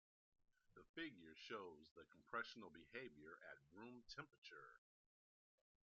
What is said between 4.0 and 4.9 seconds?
temperature.